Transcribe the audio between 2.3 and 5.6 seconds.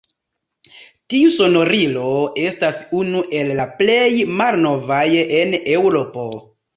estas unu el la plej malnovaj en